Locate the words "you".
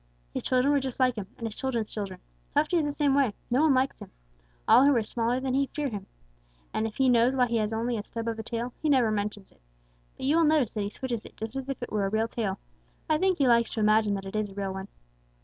10.25-10.37